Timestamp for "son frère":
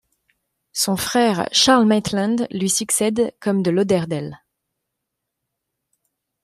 0.73-1.47